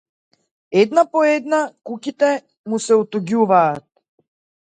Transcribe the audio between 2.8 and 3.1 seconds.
се